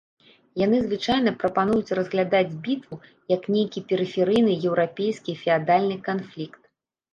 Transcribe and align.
Яны 0.59 0.77
звычайна 0.85 1.33
прапануюць 1.43 1.95
разглядаць 1.99 2.57
бітву 2.69 2.95
як 3.35 3.47
нейкі 3.57 3.85
перыферыйны 3.93 4.59
еўрапейскі 4.71 5.39
феадальны 5.45 6.03
канфлікт. 6.11 6.61